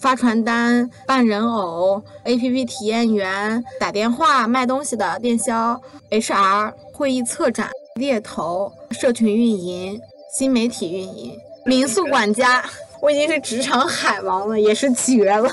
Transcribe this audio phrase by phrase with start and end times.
[0.00, 5.78] 发传单、扮人偶、APP 体验员、打电话、卖东西的电销、
[6.10, 10.00] HR、会议策展、猎头、社群运营、
[10.34, 11.36] 新媒体运营、
[11.66, 12.64] 民宿管家，
[13.02, 15.50] 我已经是职场海王了，也是绝了。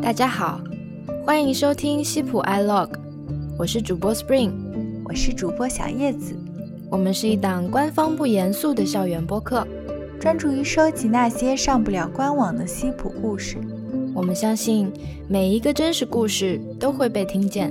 [0.00, 0.60] 大家好，
[1.26, 2.90] 欢迎收听西普 iLog，
[3.60, 4.52] 我是主播 Spring，
[5.04, 6.34] 我是主播小叶子，
[6.90, 9.68] 我们是一档官方不严肃的校园播客，
[10.18, 13.58] 专注于收集那些上不了官网的西普故事。
[14.14, 14.90] 我们相信
[15.28, 17.70] 每一个真实故事都会被听见。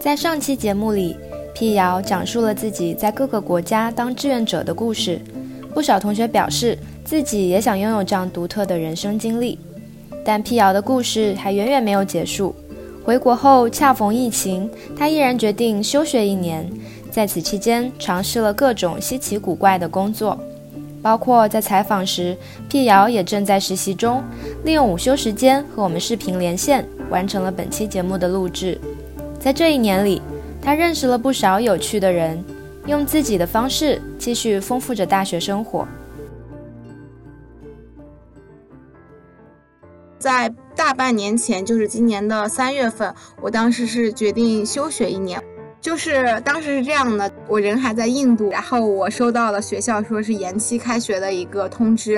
[0.00, 1.16] 在上期节目里，
[1.54, 5.20] 辟谣讲述了自己在各个国家当志愿者的故事，
[5.72, 9.56] 不少同学表示自己也想拥有这样独特的人生经历。
[10.24, 12.52] 但辟谣的故事还远远没有结束。
[13.04, 16.70] 回国后恰逢疫情，他毅然决定休学一年。
[17.10, 20.38] 在此期间，尝试了各种稀奇古怪的工作，
[21.02, 22.36] 包括在采访时，
[22.68, 24.22] 辟谣也正在实习中，
[24.64, 28.78] 利用午休时间和我们视频连线，完成了本期节目的录制。
[29.40, 30.22] 在这一年里，
[30.62, 32.40] 他认识了不少有趣的人，
[32.86, 35.88] 用自己的方式继续丰富着大学生活。
[40.20, 45.42] 在大半年前，就是今年的三月份，我当时是决定休学一年。
[45.80, 52.16] 就是当时是这样的，我人还在印度，然后我收到了学校说是延期开学的一个通知，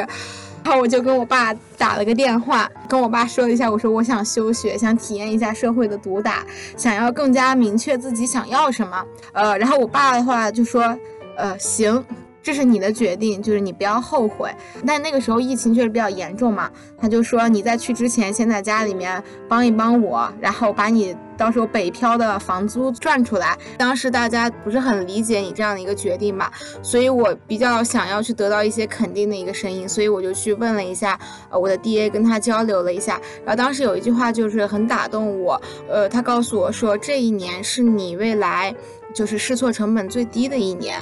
[0.64, 6.44] 然后我就跟我爸打了个电话，跟我爸说了一下，我说我想休学，想体验一下社会的毒打，
[6.76, 9.00] 想要更加明确自己想要什么。
[9.32, 10.98] 呃，然后我爸的话就说，
[11.36, 12.04] 呃，行。
[12.42, 14.50] 这是你的决定，就是你不要后悔。
[14.86, 23.56] 但那个时候疫情确实比较严重嘛，他就说你在去之前先在家里面帮一帮我，然后把你到时候北漂的房租赚出来。
[23.78, 31.18] 当时大家不是很理解你这样的一个决定吧，所以我比较想要去得到一些肯定的一个声音，所以我就去问了一下
[31.50, 33.20] 呃我的 DA，跟他交流了一下。
[33.44, 38.74] 然后当时有一句话就是很打动我，呃，他告诉我说这一年是你未来
[39.14, 40.98] 就是试错成本最低的一年。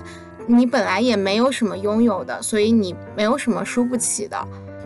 [0.47, 4.37] 你本来也没有什么拥有的，所以你没有什么输不起的，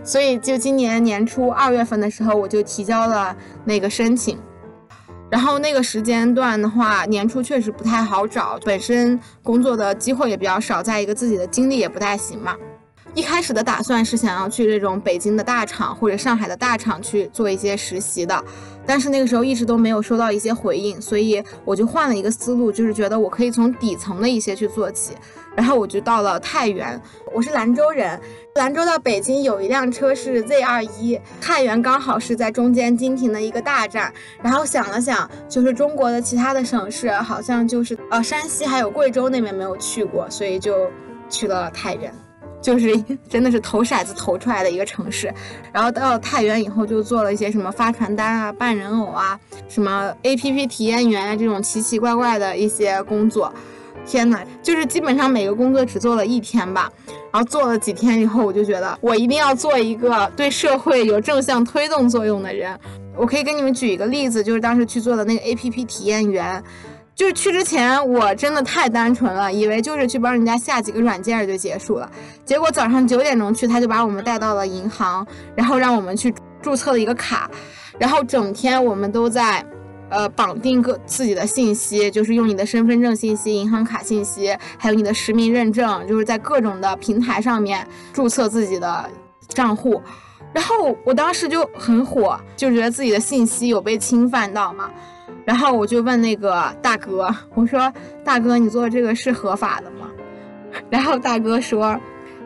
[0.03, 4.39] 所以就今年年初二月份的时候，我就提交了那个申请，
[5.31, 12.55] 然后那个时间段的话，年初确实不太好找，本身工作的机会也比较少，再一个自己的经历也不太行嘛。
[13.15, 18.45] 一开始的打算是想要去这种北京的大厂或者上海的大厂去做一些实习的，
[18.87, 25.15] 但是那个时候一直都没有收到一些回应，所以我就换了一个思路，就是觉得我可以从底层的一些去做起。
[25.57, 27.01] 然后我就到了太原，
[27.33, 28.21] 我是兰州人，
[28.57, 34.13] 兰州到北京有一辆车是 Z 二一，太原刚好是在中间经停的一个大站。
[34.43, 40.91] 然后想了想，就是中国的其他的省市，好像就是呃山西还有贵州那边没有去过，所以就
[41.31, 42.13] 去了太原。
[42.65, 42.97] 就是
[43.29, 45.31] 真的是投骰子投出来的一个城市，
[45.71, 49.39] 然后到了太原以后就做了一些什么发传单啊、扮人偶啊、
[49.69, 53.53] 什么 APP 体验员啊这种奇奇怪怪的一些工作。
[54.07, 56.91] 天哪，就是基本上每个工作只做了一天吧，
[57.33, 62.79] 然后做了几天以后，我就觉得我一定要做一个对社会有正向推动作用的人。
[63.17, 66.63] 我可以给你们举一个例子，就是当时去做的那个 APP 体验员。
[67.15, 72.11] 就是去之前，我真的太单纯了，以为就是去帮人家下几个软件就结束了。
[72.45, 77.49] 结果早上九点钟去，他就把我们带到了银行，然后让我们去注册了一个卡，
[77.99, 79.65] 然后整天我们都在，
[80.09, 89.09] 呃，绑定个自己的信息，就是用你的身份证信息、银行卡信息，还有你的实名认证，就是在各种的平台上面注册自己的
[89.49, 90.03] 账户。
[90.53, 94.91] 然后我当时就很火，就觉得自己的信息有被侵犯到嘛。
[95.45, 97.93] 然后我就问那个大哥，我说
[98.25, 100.09] ：“大哥，你做这个是合法的吗？”
[100.89, 101.99] 然后大哥说：“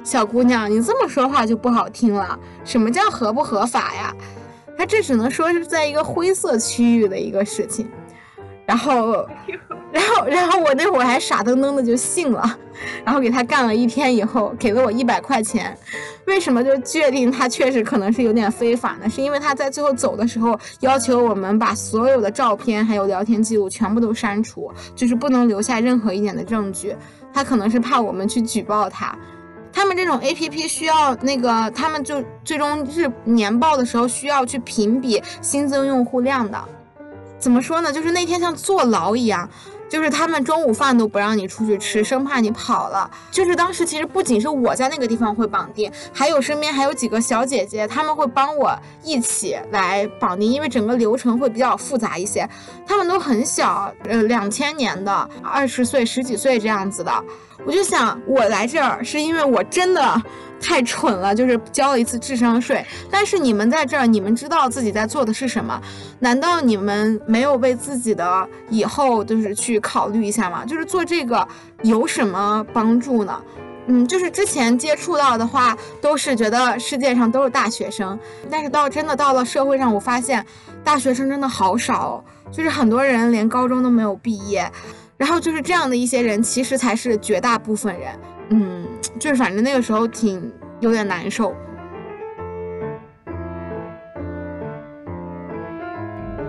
[0.02, 2.38] 小姑娘，你这么说话就不好听了。
[2.64, 4.14] 什么叫合不合法呀？
[4.76, 7.88] 他这只能说是在一个灰色区域的一个事情。”
[8.68, 9.26] 然后，
[9.90, 12.58] 然后，然后我那会儿还傻登登的就信了，
[13.02, 15.74] 然后给他干了一天以后，给了我一百块钱。
[16.26, 19.08] 为什么就确定他确实可能是有点非法呢？
[19.08, 26.94] 是因为他在最后走的时候要求我们把所有的照片还有聊天记录全部都删除，就是不能留下任何一点的证据。
[27.32, 29.16] 他可能是怕我们去举报他。
[29.72, 36.62] 他们这种 A P P 需要那个，他们就最终是年报的时候需要去评比新增用户量的。
[37.38, 37.92] 怎么说呢？
[37.92, 39.48] 就是那天像坐牢一样，
[39.88, 43.10] 就是他们中午饭都不让你出去吃，生怕你跑了。
[43.30, 52.48] 就是当时其实不仅是我在那个地方会绑定，还有身边还有几个小姐姐，他们会帮我一起来绑定，因为整个流程会比较复杂一些。
[52.86, 57.24] 他们都很小，呃，两千年的，二十岁、十几岁这样子的。
[57.64, 60.22] 我就想，我来这儿是因为我真的。
[60.60, 62.84] 太蠢了，就是交了一次智商税。
[63.10, 65.80] 但是你们在这儿，你们知道自己在做的是什么？
[66.20, 70.64] 难道你们没有为自己的以后就是去考虑一下吗？
[70.64, 71.46] 就是做这个
[71.82, 73.40] 有什么帮助呢？
[73.90, 78.18] 嗯，就是之前接触到的话，都是觉得世界上都是大学生，
[78.50, 80.44] 但是到真的到了社会上，我发现
[80.84, 82.22] 大学生真的好少，
[82.52, 84.70] 就是很多人连高中都没有毕业，
[85.16, 88.10] 然后就是这样的一些人，其实才是绝大部分人。
[88.50, 88.86] 嗯，
[89.18, 90.50] 就是反正那个时候挺
[90.80, 91.54] 有点难受。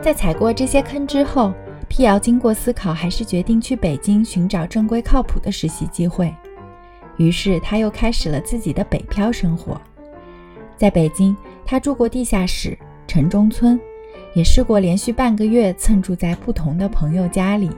[0.02, 1.54] 在踩过这些坑之后，
[1.90, 6.34] 辟谣经过思考，还是决定去北京寻找正规靠谱的实习机会。
[7.18, 9.80] 于是他又开始了自己的北漂生活。
[10.78, 11.36] 在北京，
[11.66, 13.78] 他住过地下室、城中村，
[14.34, 17.70] 也试过连续半个月蹭住在不同的朋友家里。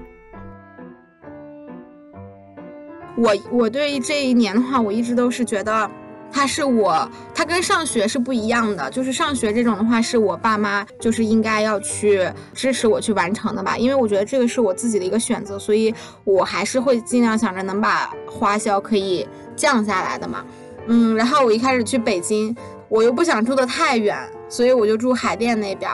[3.18, 5.90] 我我对这一年的话，我一直都是觉得，
[6.32, 8.90] 它是我，它跟上学是不一样的。
[8.90, 13.78] 就是上学这种的话，是我爸妈就是应该要去支持我去完成的吧。
[13.78, 15.94] 因为我觉得这个是我自己的一个选择，所以
[16.24, 20.46] 我还是会尽量想着能把花销可以降下来的嘛。
[20.88, 22.56] 嗯，然后我一开始去北京，
[22.90, 24.18] 我又不想住的太远，
[24.50, 25.92] 所以我就住海淀那边。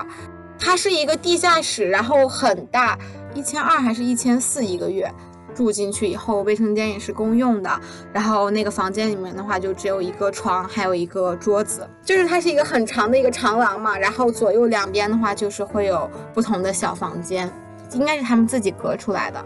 [0.60, 2.98] 它是一个地下室，然后很大，
[3.36, 5.12] 一千二还是一千四一个月。
[5.58, 7.82] 住进去以后，卫生间也是公用的。
[8.14, 13.98] 然后那个房间里面的话，就只有一个床，还有一个桌子，就是它是一个很长的一个长廊嘛。
[13.98, 17.52] 然后左右两边的话，就是会有不同的小房间，
[17.94, 19.44] 应该是他们自己隔出来的。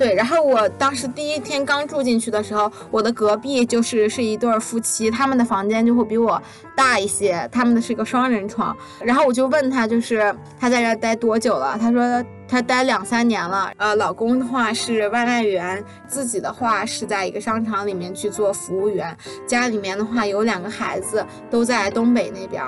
[0.00, 6.40] 对，然后我当时第一天刚住进去的时候，我的隔壁就是是一对夫妻，他们的房间就会比我
[6.74, 8.74] 大一些，他们的是个双人床。
[9.04, 11.76] 然后我就问他，就是他在这待多久了？
[11.78, 13.70] 他说他待两三年了。
[13.76, 19.14] 呃，老公的话是外卖员，自己的话是在一个商场里面去做服务员，
[19.46, 22.64] 家里面的话有两个孩子，都在东北那边。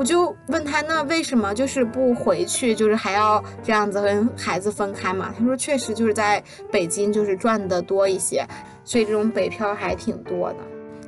[0.00, 5.30] 我就问他，那为什么就是不回去，就是还要这样子跟孩子分开嘛？
[5.38, 6.42] 他说确实就是在
[6.72, 8.42] 北京就是赚的多一些，
[8.82, 10.56] 所以这种北漂还挺多的。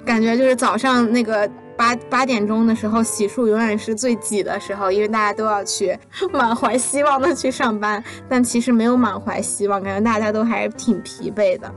[0.04, 5.98] 感觉就是早上那个八八点钟的时候，洗漱永远是最挤的时候，因为大家都要去
[6.30, 11.74] 满怀希望的去上班，但其实没有满怀希望，感觉大家都还是挺疲惫的。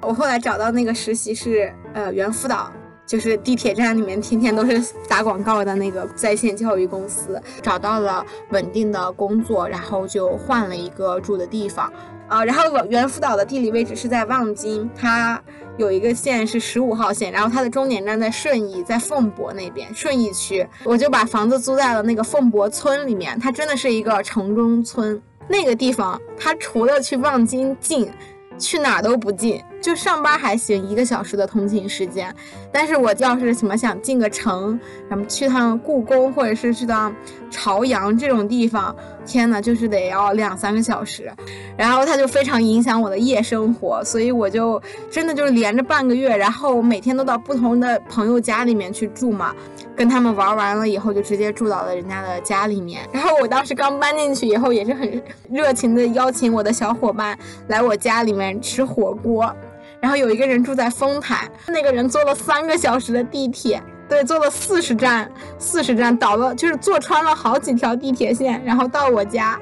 [0.00, 2.72] 我后来找到那个实习是呃猿辅导。
[3.08, 11.90] 就是地铁站里面天天都是打广告的那个在线教育公司，找到了稳定的工作，然后就换了一个住的地方，
[12.28, 15.42] 啊，然后原辅导的地理位置是在望京，它
[15.78, 25.18] 有一个线是十五号线，然后它的终点站在顺义，在凤博那边顺义区，我就把房子租在了那个凤博村里面，它真的是一个城中村，
[25.48, 28.12] 那个地方它除了去望京近。
[28.58, 32.34] 去哪儿都不近，就上班还行，一个小时的通勤时间。
[32.72, 34.78] 但是我要是什么想进个城，
[35.08, 37.14] 什么去趟故宫，或者是去趟
[37.50, 38.94] 朝阳这种地方，
[39.24, 41.32] 天呐，就是得要两三个小时。
[41.76, 49.54] 然后它就非常影响我的夜生活，所以我就真的就是连着半个月，然后每天都到不同的朋友家里面去住嘛。
[49.98, 53.00] 跟他们玩完了以后，就直接住到了人家的家里面。
[53.12, 55.20] 然后我当时刚搬进去以后，也是很
[55.50, 59.52] 热情的邀请我的小伙伴来我家里面吃火锅。
[60.00, 69.58] 然后有一个人住在丰台，那个人坐了三个小时的地铁，对，坐了四十站，四十站倒了，就是坐穿了好几条地铁线，然后到我家。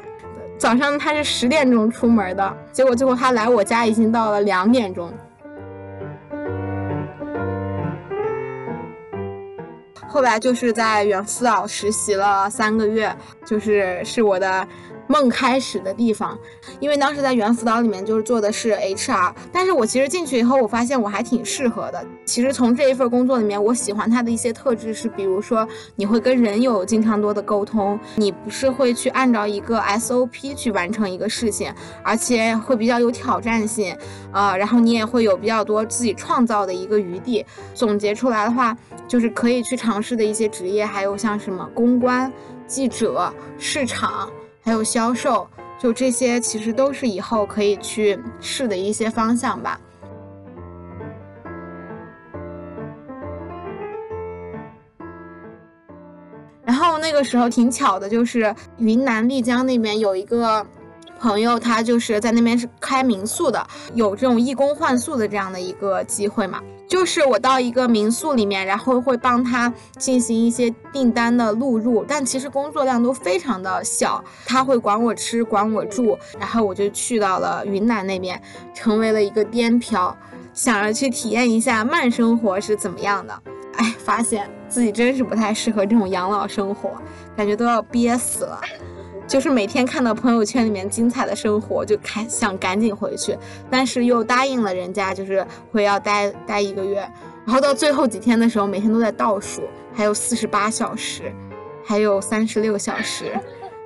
[0.58, 5.10] 早上他是十点钟出门的，结果最后他来我家已经到了两点钟。
[10.08, 14.66] 后来就是在猿辅导实习了三个月，就是是我的。
[15.08, 16.38] 梦开始的地方，
[16.80, 22.04] 因为当时在原辅导里面就是做的是 HR，但是我其实进去以后，我发现我还挺适合的。
[22.24, 31.72] 其实从这一份工作里面，我喜欢它的一些特质是，比如说你会跟人有经常多的沟通，你不是会去按照一个 SOP 去完成一个事情，
[32.02, 33.96] 而且会比较有挑战性，
[34.32, 37.44] 啊，然后你也会有比较多自己创造的一个余地。
[37.74, 42.32] 总结出来的话，就是可以去尝试的一些职业，还有像什么公关、
[42.66, 44.28] 记者、市场。
[44.66, 49.80] 还有销售，就这些其实都是以后可以去试的一些方向吧。
[56.64, 60.66] 然后那个时候挺巧的，就是云南丽江那边有一个
[61.20, 66.60] 朋友他就是在那边是开民宿的，有这种义工换宿的这样的一个机会嘛。
[66.88, 74.22] 就是我到一个民宿里面，然后会帮他进行一些订单的录入，但其实工作量都非常的小。
[74.44, 78.40] 他会管我吃，管我住，然后我就去到了云南那边，
[78.72, 80.16] 成为了一个滇漂，
[80.54, 83.42] 想着去体验一下慢生活是怎么样的。
[83.76, 86.90] 哎，发现自己真是不太适合这种养老生活，
[87.36, 88.60] 感觉都要憋死了。
[89.26, 93.36] 就是每天看到朋友圈里面精彩的生活，就开想赶紧回去，
[93.68, 97.00] 但是又答应了人家，就是会要待待一个月，
[97.44, 101.32] 然后到最后几天的时候，每天都在倒数，还有四十八小时，
[101.84, 103.38] 还有三十六小时，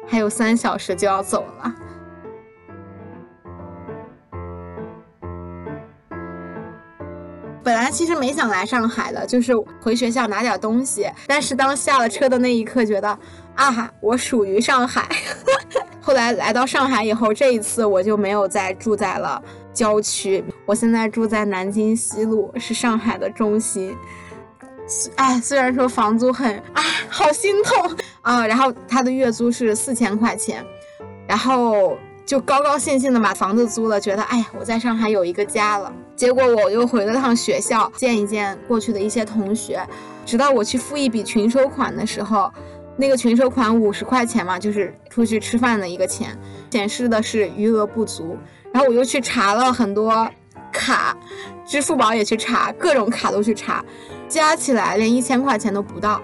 [0.07, 1.75] 还有三小时就要走了。
[7.91, 11.11] 其实没想来上海的，就是回学校拿点东西。
[11.27, 13.19] 但是当下了车的那一刻，觉得
[13.55, 15.09] 啊，我属于上海。
[16.01, 19.43] 后来来到上海以后，这一次我就没有再住在了
[19.73, 23.97] 郊区，我现在住在南京西路，是上海的中心。
[25.17, 28.47] 哎，虽然说房租很，啊，好心痛啊。
[28.47, 30.65] 然后他的月租是四千块钱，
[31.27, 31.97] 然后。
[32.27, 35.93] 就高高兴兴的把房子租了，觉得哎呀，我在上海有一个家了。
[36.21, 39.83] 结果我又回了趟学校，见一见过去的一些同学。
[40.27, 42.53] 直到我去付一笔群收款的时候，
[42.99, 46.39] 那个群收款五十块钱嘛，就是出去吃饭的一个钱，
[46.71, 48.37] 显示的是余额不足。
[48.71, 50.31] 然后我又去查了很多
[50.71, 51.17] 卡，
[51.65, 53.83] 支付宝也去查，各种卡都去查，
[54.29, 56.21] 加起来连一千块钱都不到。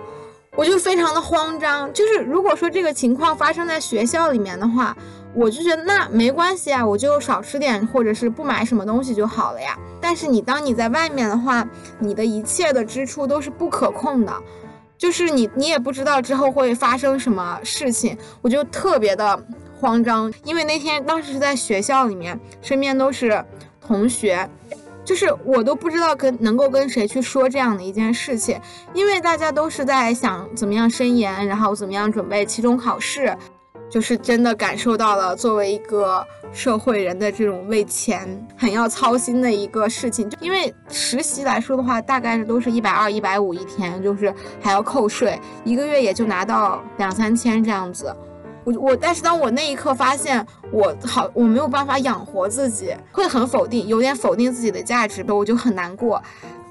[0.57, 1.91] 我就非常的慌张。
[1.95, 4.95] 就是如果说这个情况发生在学校里面的话。
[5.37, 9.79] 我就觉得那没关系啊，我就少吃点，或者是不买什么东西就好了呀。
[10.01, 14.33] 但是你当你在外面的话，你的一切的支出都是不可控的，
[14.97, 19.39] 就是你你也不知道之后会发生什么事情，我就特别的
[19.79, 20.33] 慌张。
[20.43, 23.45] 因为那天当时是在学校里面，身边都是
[23.79, 24.49] 同学，
[25.05, 28.59] 就是我都不知道跟能够跟谁去说这样的一件事情，
[28.95, 33.37] 因为大家都是在想怎么样申研，然后怎么样准备期中考试。
[33.97, 36.23] 就是真的感受到了作为一个
[36.53, 48.15] 社会人的这种为钱很要操心的一个事情，因为实习来说的话，大概是都是一百二、一百五一天，就是还要扣税，一个月也就拿到两三千这样子。
[48.65, 56.23] 我我，但是当我那一刻发现我好我没有办法养活自己，会很否定，有点否定自己的价值，我就很难过。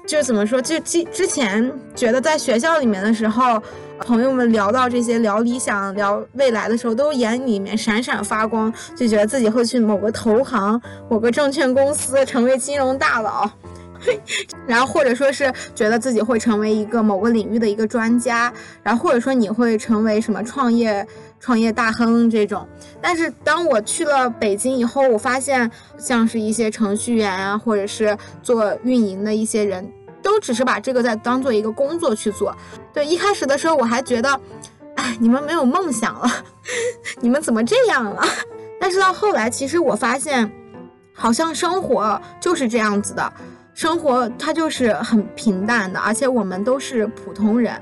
[0.06, 0.62] 就是怎么说？
[0.62, 3.62] 就之之前觉得在学校里面的时候。
[3.98, 13.50] 朋友们聊到这些，聊理想、聊未来的时候，都眼里面闪闪发光，就觉得自己会去某个投行、某个证券公司成为金融大佬，
[14.68, 21.06] 然后或者说是觉得自己会成为一个某个领域的一个专家，然后或者说你会成为什么创业
[21.40, 22.68] 创业大亨这种。
[23.00, 29.90] 但是当我去了北京以后，我发现像是一些程序员啊，或者是做运营的一些人。
[30.26, 32.52] 都只是把这个在当做一个工作去做，
[32.92, 34.40] 对，一开始的时候我还觉得，
[34.96, 36.28] 哎，你们没有梦想了，
[37.22, 38.24] 你们怎么这样了？
[38.80, 40.50] 但是到后来，其实我发现，
[41.14, 43.32] 好像生活就是这样子的，
[43.72, 47.80] 生活它就是很平淡的，而且我们都是普通人。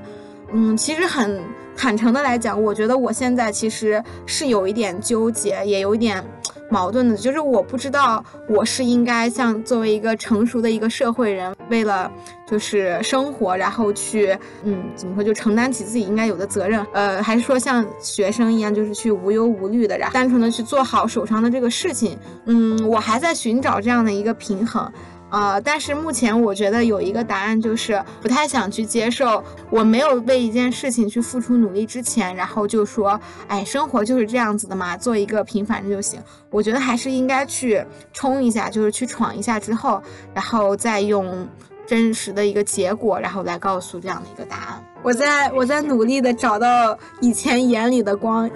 [0.53, 1.41] 嗯，其实很
[1.75, 6.23] 坦诚的来讲，我觉得我现在其实是有一点纠结，也有一点。
[6.67, 12.11] 矛盾的，就是我不知道我是应该像作为一个成熟的一个社会人，为了
[12.47, 22.17] 就是生活，然后去嗯怎么说就承担起自己应该有的责任，呃，还是说像学生一样，就是去无忧无虑的，然后单纯的去做好手上的这个事情。
[22.45, 24.91] 嗯，我还在寻找这样的一个平衡。
[25.35, 36.21] 呃，但是目前我觉得有一个答案，就是不太想去接受，我没有为一件事情去付出努力之前，然后就说，哎，生活就是这样子的嘛，做一个平凡的就行。
[36.49, 40.01] 我觉得还是应该去冲一下，就是去闯一下之后，
[40.33, 41.45] 然后再用
[41.85, 44.81] 真实的一个结果，然后来告诉这样的一个答案。
[45.03, 48.49] 我在我在努力的找到以前眼里的光。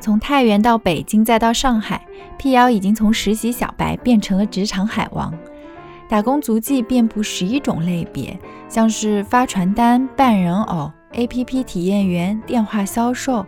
[0.00, 2.06] 从太原到北京，再到上海，
[2.38, 5.32] 辟谣已经从实习小白变成了职场海王。
[6.08, 8.38] 打工足迹遍布十一种类别，
[8.68, 13.44] 像是发传单、扮人偶、APP 体验员、电话销售、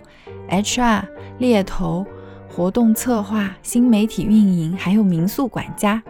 [0.51, 1.03] HR、
[1.39, 2.05] 猎头、
[2.49, 6.03] 活动策划、新媒体运营，还有民宿管家。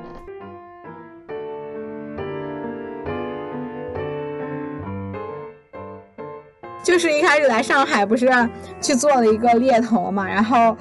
[6.82, 8.28] 就是一开始来上海，不是
[8.80, 10.76] 去做了一个猎头嘛，然后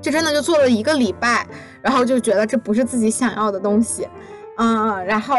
[0.00, 1.46] 就真的就做了一个礼拜，
[1.82, 4.08] 然后就觉得这不是自己想要的东西，
[4.56, 5.36] 嗯，然后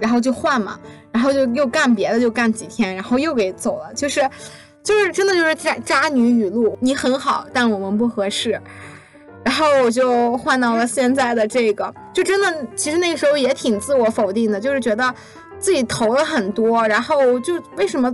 [0.00, 0.78] 然后就换嘛，
[1.12, 4.28] 然后就又干别的，就干几天，然后又给走了，就是
[4.82, 8.60] 就是真的就是渣渣女语录，你很好，但我们不合适。
[9.44, 15.14] 然后我就换到了现在的这个，就真的其实那个时候也挺自我否定的，就是觉得
[15.60, 18.12] 自己投了很多，然后就为什么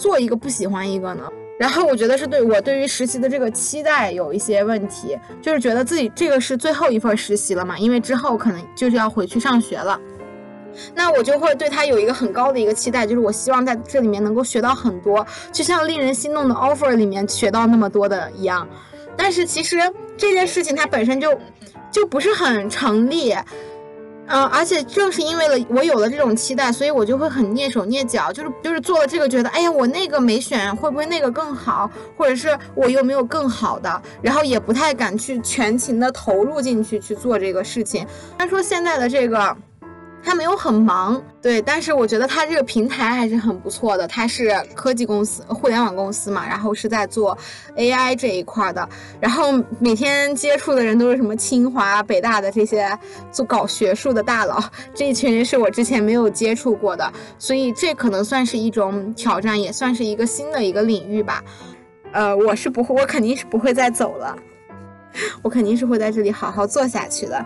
[0.00, 1.30] 做一个不喜欢一个呢？
[1.58, 10.00] 然后我觉得是对我对于实习的这个期待有一些问题，就是觉得自己这个是最后一份实习了嘛，因为之后可能就是要回去上学了，
[10.94, 18.66] 那我就会对他有一个很高的一个期待，就是我希望在这里面能够学到很多，就像令人心动的 offer 里面学到那么多的一样。
[19.18, 19.76] 但是其实
[20.16, 21.38] 这件事情它本身就
[21.90, 23.34] 就不是很成立。
[24.30, 38.06] 嗯，而且正是因为了我有了这种期待，所以我就会很蹑手蹑脚，就是就是做了这个，觉得哎呀，我那个没选，会不会那个更好，或者是我有没有更好的，然后也不太敢去全情的投入进去去做这个事情。
[38.38, 39.56] 他说现在的这个。
[40.22, 44.06] 他没有很忙，对，但是我觉得他这个平台还是很不错的。
[44.06, 47.36] 他是科技公司、互联网公司嘛，然后是在做
[47.76, 48.86] AI 这一块的，
[49.18, 52.96] 然后每天接触的人都是什么清华、北大的这些
[53.32, 54.62] 做搞学术的大佬，
[54.94, 61.42] 这一群人是我之前没有接触过的，所以这可能算是一种挑战，也算是一个新的一个领域吧。
[62.12, 64.36] 呃，我是不会，我肯定是不会再走了，
[65.42, 67.44] 我肯定是会在这里好好做下去的。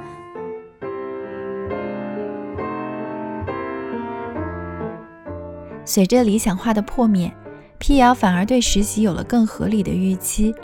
[5.84, 7.32] 随着理想化的破灭，
[7.78, 10.54] 辟谣反而对实习有了更合理的预期。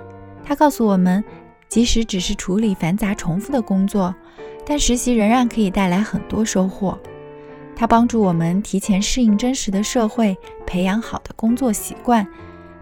[0.42, 1.22] 他告诉我们，
[1.68, 4.14] 即使只是处理繁杂重复的工作，
[4.66, 6.98] 但实习仍然可以带来很多收获。
[7.76, 10.36] 它帮助我们提前适应真实的社会，
[10.66, 12.26] 培养好的工作习惯，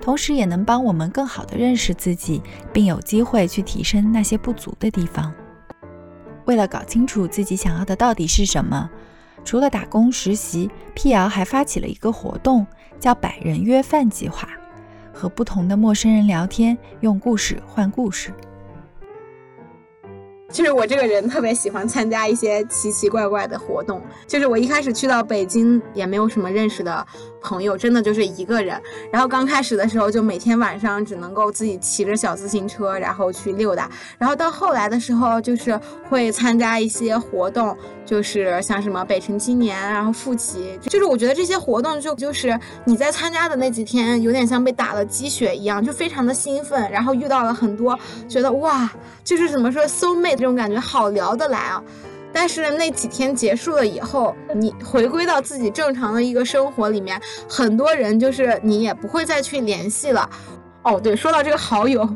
[0.00, 2.42] 同时也能帮我们更好地认识自己，
[2.72, 5.32] 并有机会去提升那些不足的地方。
[6.46, 8.88] 为了搞清楚自己想要的到底是什么。
[9.44, 12.66] 除了打工实习，辟谣还发起了一个活动，
[13.00, 14.48] 叫“百人约饭计划”，
[15.12, 18.32] 和不同的陌生人聊天，用故事换故事。
[20.52, 24.02] 就是我这个人特别喜欢参加一些奇奇怪怪的活动。
[24.26, 27.06] 就是我一开始去到北京也没有什么认识的
[27.42, 28.80] 朋友，真的就是一个人。
[29.12, 33.90] 然后刚开始的时候就每天晚上只能够自己骑着小自行车，然后去溜达。
[34.18, 40.78] 然后到后来的时候就是会参加一些活动，就是像什么北辰青年，然后复旗。
[40.82, 46.90] 就是我觉得这些活动就就是你在参加的那几天有点像被打了鸡血一样，就非常的兴奋。
[46.90, 48.90] 然后遇到了很多觉得哇，
[49.28, 50.36] 就是怎么说 soul mate。
[50.36, 51.82] 这种感觉好聊得来啊，
[52.32, 60.26] 但是那几天结束了以后，你回归到自己正常的一个生活里面，很多人就是你也不会再去联系了。
[60.82, 62.08] 哦，对，说到这个好友，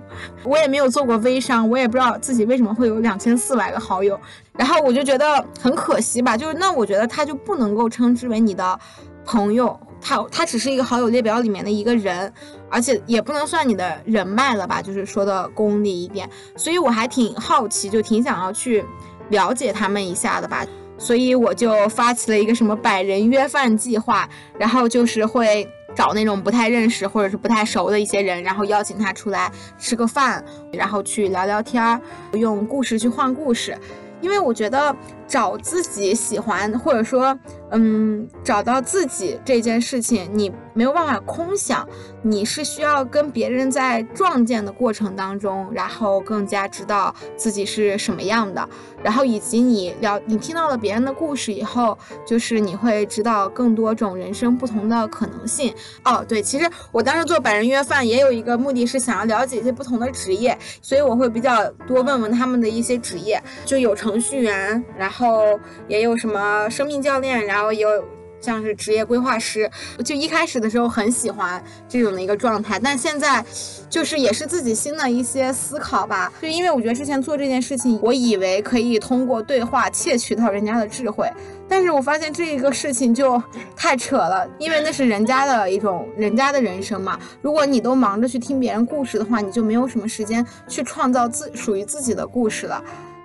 [0.43, 4.19] 我也没有做过微商，我也不知道自己为什么会有两千四百个好友，
[4.57, 8.79] 然后我就觉得很可惜吧，就是那我觉得他就不能够称之为你的
[9.27, 9.79] 朋友。
[10.03, 12.31] 他他只是一个好友列表里面的一个人，
[12.69, 16.29] 而且也不能算你的人脉了吧，就是说的功利一点。
[16.57, 18.85] 所以我还挺好奇，就挺想要去
[19.31, 20.67] 了解他们一下的吧。
[20.99, 32.01] 所以我就发起了一个什么百人约饭计划，然后就是会找那种不太认识或者是不太熟的一些人，然后邀请他出来吃个饭，然后去聊聊天儿，
[32.35, 33.77] 用故事去换故事。
[34.21, 34.95] 因为我觉得
[35.33, 37.35] 找自己喜欢，或者说，
[37.71, 41.89] 嗯，找到自己这件事情，你没有办法空想，
[42.21, 48.69] 你是需要跟别人在撞见的过程当中，然后更加知道自己是什么样的，
[49.03, 55.75] 然后以及你了，你听到了别人的故事以后，就是你会知道更多种人生不同的可能性。
[56.05, 63.97] 哦，对，其实我当时做百人约饭也有一个目的是想要了解一些不同的职业，所以我会比较多问问他们的一些职业，就有。
[64.03, 68.05] 程序员，然后后也有什么生命教练，然后也有
[68.41, 69.71] 像是职业规划师。
[70.05, 73.45] 就一开始的时候很喜欢这种的一个状态，但现在
[73.89, 76.33] 就是也是自己新的一些思考吧。
[76.43, 81.31] 就因为我觉得之前做这件事情，我以为可以通过对话窃取到人家的智慧，
[81.69, 83.41] 但是我发现这一个事情就
[83.77, 87.17] 太扯了，因为那是人家的一种人家的人生嘛。
[87.41, 92.83] 如果你都忙着去听别人故事的话，你就没有什么时间去创造自属于自己的故事了。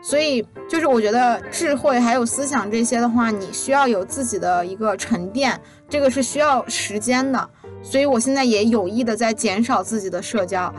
[0.10, 7.50] 所以，就是我觉得智慧还有思想这些的话，你需要有自己的一个沉淀，这个是需要时间的。
[7.82, 10.74] 所以我现在也有意的在减少自己的社交。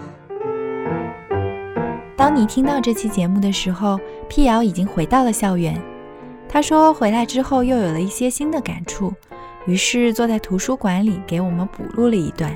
[2.17, 5.79] 当你听到这期节目的时候，辟谣已经回到了校园。
[6.49, 9.12] 他说回来之后又有了一些新的感触，
[9.67, 12.51] 于是坐在图书馆里给我们补录了一段。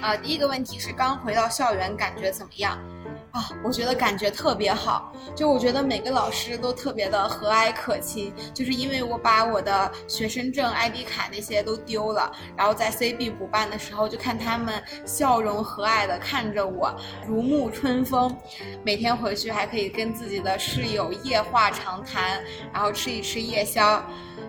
[0.00, 2.76] 啊，第一个问题是刚回到校园感觉怎么样？
[3.34, 5.12] 啊，我觉得感觉特别好。
[5.34, 16.94] 就我觉得每个老师都特别的和蔼可亲，就是因为我把我的学生证、ID 卡那些都丢了，然后在 CB 补办的时候，就看他们笑容和蔼的看着我，
[17.26, 18.34] 如沐春风。
[18.84, 22.40] 每天回去还可以跟自己的室友夜话长谈，
[22.72, 24.00] 然后吃一吃夜宵，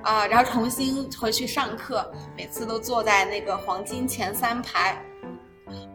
[0.03, 5.03] 啊，然后重新回去上课，每次都坐在那个黄金前三排。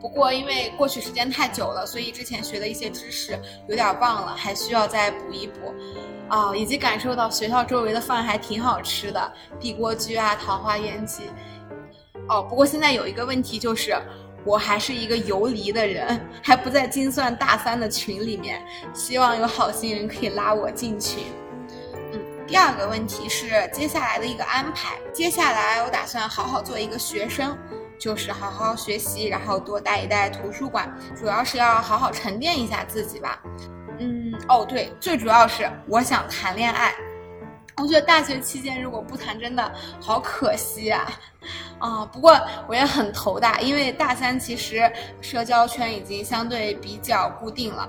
[0.00, 5.74] 不过，因为过去时间太久了，所以之前学的一些知识有点忘了，还需要再补一补。
[6.28, 11.24] 啊，以及感受到学校周围的饭还挺好吃的，地锅居啊，桃花烟鸡。
[12.28, 14.00] 哦，不过现在有一个问题就是，
[14.44, 18.64] 我还是一个游离的人，还不在精算大三的群里面。
[18.94, 21.24] 希望有好心人可以拉我进群。
[22.12, 24.96] 嗯，第二个问题是接下来的一个安排。
[25.12, 27.58] 接下来我打算好好做一个学生。
[28.00, 33.40] 就是好好学习，然后多带一带图书馆，主要是要好好沉淀一下自己吧。
[33.98, 36.94] 嗯，哦对，最主要是我想谈恋爱。
[37.76, 41.12] 我觉得大学期间如果不谈，真的好可惜啊。
[41.78, 47.88] 啊，不过我也很头大，因为大三其实社交圈已经相对比较固定了。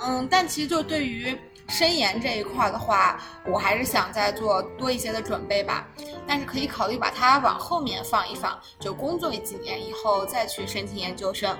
[0.00, 1.38] 嗯，但其实就对于。
[1.68, 5.84] 深研这一块的话，我还是想再做多一些的准备吧，
[6.26, 11.56] 但是可以考虑把它往后面放一放，就工作几年以后再去申请研究生。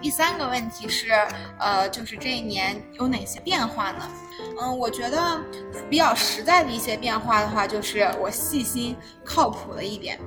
[0.00, 1.12] 第三个问题是，
[1.58, 4.08] 呃，就是这一年有哪些变化呢？
[4.60, 5.40] 嗯，我觉得
[5.88, 10.18] 比较实在的一些变化的话，就是我细心靠谱了一点，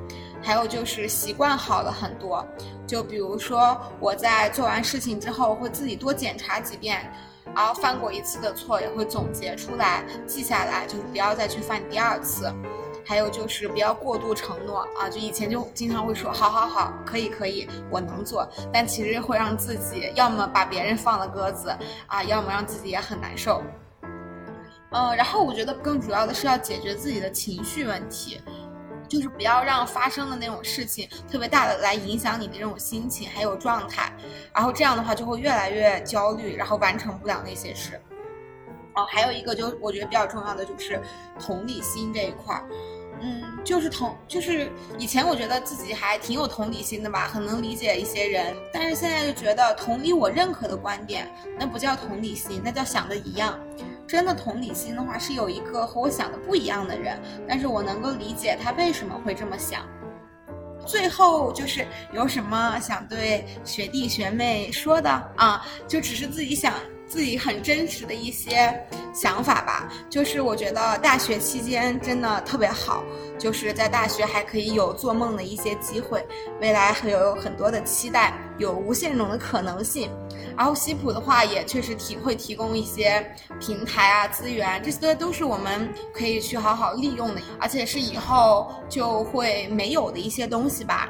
[0.42, 2.46] 还有就是习惯好了很多。
[2.88, 7.12] 就比如说我在做完事情之后，会自己多检查几遍。
[7.54, 12.52] 然后犯过一次的错也会总结出来记下来，就是不要再去犯第二次。
[13.06, 21.70] 还有就是不要过度承诺啊，就以前就经常会说好好好，可以可以，我能做，但其实会让自己要么把别人放了鸽子
[22.08, 23.62] 啊，要么让自己也很难受。
[24.92, 28.42] 嗯，然后我觉得更主要的是要解决自己的情绪问题。
[29.08, 34.12] 就是不要让发生的那种事情特别大的来影响你的这种心情还有状态，
[34.52, 38.02] 然后这样的话就会越来越焦虑，然后完成不了那些事。
[38.96, 41.00] 哦，还有一个就我觉得比较重要的就是
[41.40, 42.66] 同理心这一块儿，
[43.22, 53.60] 嗯，就是同就是以前我觉得自己还挺有同理心的吧，很能理解一些人，但是现在就觉得同理我认可的观点，那不叫同理心，那叫想的一样。
[54.08, 59.82] 真的同理心的话，是有一个和我想的不一样的人，但是我能够理解他为什么会这么想。
[60.86, 65.66] 最后就是有什么想对学弟学妹说的啊？
[65.88, 66.74] 就只是自己想。
[67.08, 68.74] 自己很真实的一些
[69.14, 73.04] 想法吧，就是我觉得大学期间真的特别好，
[73.38, 76.26] 就是在大学还可以有做梦的一些机会，
[76.60, 80.10] 未来还有很多的期待，有无限种的可能性。
[80.58, 83.26] 然后西普的话也确实提会提供一些
[83.60, 91.10] 平台啊资源，这些都是我们可以去好好利用的，而且是以后就会没有的一些东西吧。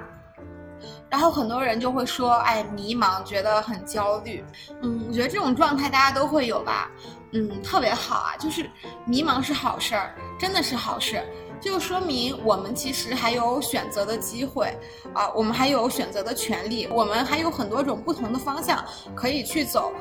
[1.09, 4.43] 然后很多人就会说，哎，迷茫，觉得很焦虑。
[4.81, 6.89] 嗯，我觉得这种状态大家都会有吧。
[7.31, 8.69] 嗯，特别好啊，就是
[9.05, 11.25] 迷茫是好事儿，真的是好事儿，
[11.59, 14.67] 就说明我们其实还有选择的机会
[15.13, 19.91] 啊，我们还有选择的权利，我们还有很多种不同的方向可以去走。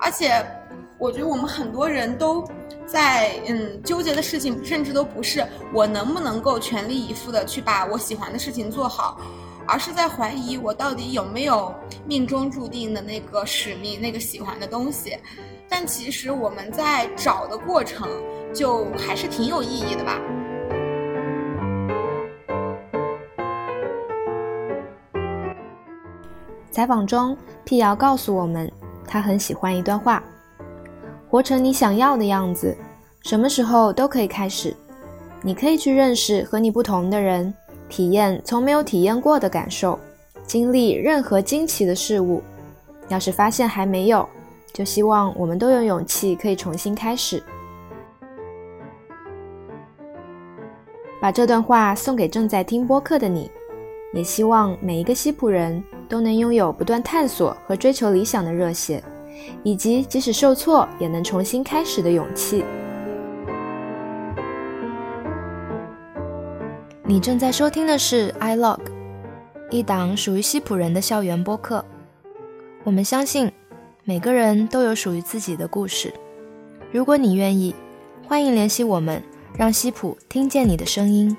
[0.00, 0.44] 而且，
[0.98, 2.44] 我觉得我们很多人都
[2.86, 9.20] 在嗯纠结的事情，甚至都不是我能不能够全力以赴的去把我喜欢的事情做好。
[9.68, 11.74] 而是在怀疑我到底有没有
[12.06, 15.14] 命中注定的那个使命，那个喜欢的东西。
[15.68, 18.08] 但其实我们在找的过程，
[18.54, 20.18] 就还是挺有意义的吧。
[26.70, 28.72] 采访中，辟谣告诉我们，
[29.06, 30.22] 他很喜欢一段话
[31.28, 32.74] ：“活成你想要的样子，
[33.20, 34.74] 什么时候都可以开始。
[35.42, 37.52] 你可以去认识和你不同的人。”
[37.88, 39.98] 体验从没有体验过的感受，
[40.44, 42.42] 经历任何惊奇的事物。
[43.08, 44.28] 要是发现还没有，
[44.72, 47.42] 就希望我们都有勇气可以重新开始。
[51.20, 53.50] 把这段话送给正在听播客的你，
[54.12, 59.02] 也希望每一个西普人都能拥有不断探索和追求理想的热血，
[59.62, 62.62] 以及即使受挫也能重新开始的勇气。
[67.08, 68.80] 你正在收听的是 iLog，
[69.70, 71.82] 一档属于西普人的校园播客。
[72.84, 73.50] 我们相信
[74.04, 76.12] 每个人都有属于自己的故事。
[76.92, 77.74] 如果你愿意，
[78.26, 79.22] 欢迎联系我们，
[79.56, 81.34] 让西普听见你的声音。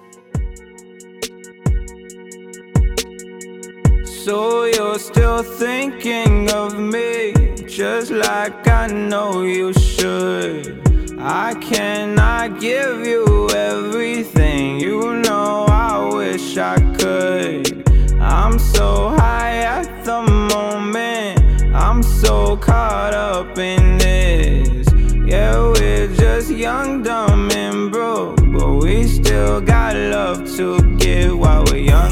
[4.08, 7.50] So you're still thinking of me?
[7.70, 10.89] just like I know you should.
[11.22, 17.90] I cannot give you everything, you know I wish I could.
[18.22, 24.88] I'm so high at the moment, I'm so caught up in this.
[25.26, 31.66] Yeah, we're just young, dumb, and broke, but we still got love to give while
[31.66, 32.10] we're young.